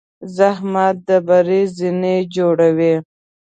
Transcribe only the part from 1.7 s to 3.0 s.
زینې جوړوي.